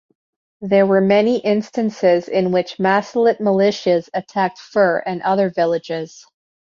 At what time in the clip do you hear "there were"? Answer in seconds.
0.61-0.99